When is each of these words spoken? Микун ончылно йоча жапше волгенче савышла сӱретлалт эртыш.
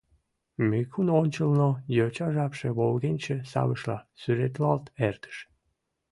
Микун 0.69 1.07
ончылно 1.21 1.69
йоча 1.97 2.27
жапше 2.35 2.67
волгенче 2.77 3.37
савышла 3.51 3.97
сӱретлалт 4.21 4.85
эртыш. 5.07 5.37